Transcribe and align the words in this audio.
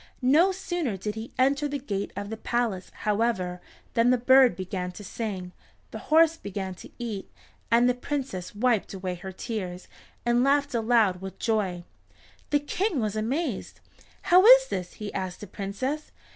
No 0.23 0.51
sooner 0.51 0.97
did 0.97 1.13
he 1.13 1.31
enter 1.37 1.67
the 1.67 1.77
gate 1.77 2.11
of 2.15 2.31
the 2.31 2.37
palace, 2.37 2.89
however, 3.01 3.61
than 3.93 4.09
the 4.09 4.17
bird 4.17 4.55
began 4.55 4.91
to 4.93 5.03
sing, 5.03 5.51
the 5.91 5.99
horse 6.09 6.37
began 6.37 6.73
to 6.73 6.89
eat, 6.97 7.31
and 7.69 7.87
the 7.87 7.93
Princess 7.93 8.55
wiped 8.55 8.95
away 8.95 9.13
her 9.13 9.31
tears, 9.31 9.87
and 10.25 10.43
laughed 10.43 10.73
aloud 10.73 11.21
with 11.21 11.37
joy. 11.37 11.83
The 12.49 12.61
King 12.61 12.99
was 12.99 13.15
amazed. 13.15 13.79
"How 14.23 14.43
is 14.43 14.69
this?" 14.69 14.93
he 14.93 15.13
asked 15.13 15.41
the 15.41 15.45
Princess. 15.45 16.11